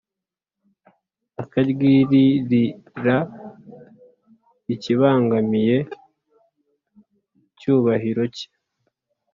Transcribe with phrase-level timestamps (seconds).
[1.43, 3.17] akaryiririra
[4.73, 5.77] ikibangamiye
[7.45, 8.47] icyubahiro cye